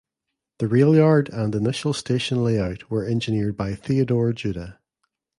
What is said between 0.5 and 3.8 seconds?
The rail yard and initial station layout were engineered by